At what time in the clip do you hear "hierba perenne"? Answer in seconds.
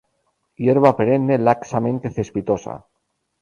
0.61-1.37